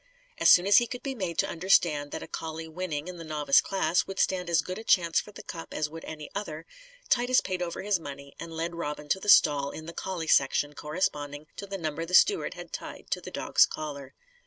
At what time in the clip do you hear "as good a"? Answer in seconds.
4.49-4.83